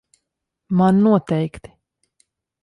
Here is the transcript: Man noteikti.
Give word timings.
Man 0.79 0.95
noteikti. 1.03 1.69